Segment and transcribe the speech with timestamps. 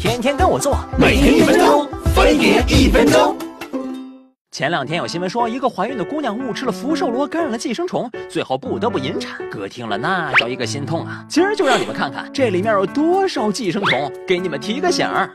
[0.00, 3.36] 天天跟我做，每天一分钟，分别一分钟。
[4.52, 9.38] 前两天有新闻说，一个怀孕的姑娘误吃了福寿螺，感染了寄生虫，最后不得不引产。
[9.50, 11.24] 哥听了那叫一个心痛啊！
[11.28, 15.28] 今儿就让你们看看这里面有多少寄生虫，给你们提个醒儿。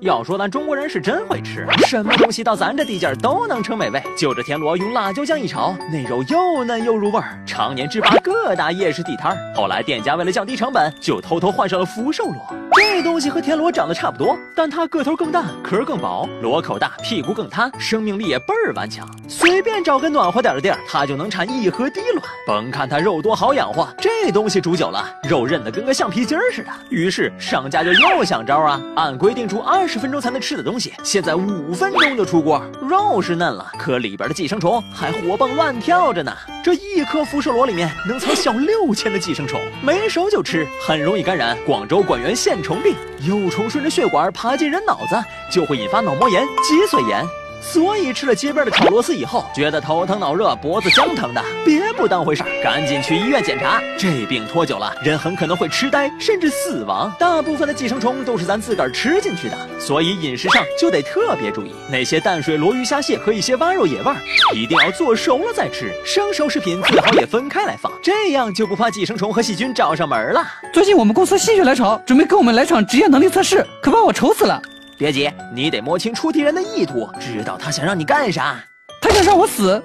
[0.00, 4.00] 要说咱中国人是真会吃，什么东西到咱这地界都能称美味。
[4.16, 9.54] 就这田螺用辣椒酱一炒，那肉又嫩又入味儿，常年制霸各大夜市地摊儿。
[9.56, 12.54] 后来店家为了降低成本，就偷偷换上了福寿螺。
[12.80, 19.08] 这东西和田螺长得差不多，但它个头更大，壳更薄，螺口大，屁股更塌，生命力也倍儿顽强。
[19.28, 22.24] 随便找个暖和点的地儿，它就能产一盒滴卵。
[22.46, 26.70] 甭看它肉多好养活，这东西煮久了，肉韧的跟个橡皮筋似的。
[26.88, 32.62] 于是商家就又想招啊，按规定煮二十分钟才能吃的东西，现在五分钟就出锅。
[32.80, 36.32] 肉是嫩了，可里边的寄生虫还活蹦乱跳着呢。
[36.68, 42.94] 这一颗辐射螺里面能藏小六千的寄生虫，没熟就吃，很容易感染广州管源线虫病。
[43.26, 45.16] 幼虫顺着血管爬进人脑子，
[45.50, 47.24] 就会引发脑膜炎、脊髓炎。
[47.60, 53.80] 所以吃了街边的炒螺丝以后，觉得头疼脑热、脖子僵疼的，别不当回事儿，赶紧去医院检查。
[53.98, 57.12] 这病拖久了，人很可能会痴呆，甚至死亡。
[57.18, 61.72] 大部分的寄生虫都是咱自个儿吃进去的，所以饮食上就得特别注意。
[61.90, 64.16] 那些淡水螺、鱼、虾、蟹和一些蛙肉、野味儿，
[64.54, 65.92] 一定要做熟了再吃。
[66.04, 70.46] 生熟食品最好也分开来放，这样就不怕寄生虫和细菌找上门了。
[70.72, 74.62] 最近我们公司心血来潮，准备跟我们来场职业能力测试，可把我愁死了。
[74.98, 78.58] 别急，你得摸清出题人的意图，知道他想让你干啥。
[79.00, 79.80] 他想让我死，